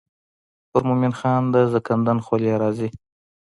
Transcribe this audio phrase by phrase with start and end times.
[0.69, 2.89] پر مومن خان د زکندن خولې راځي.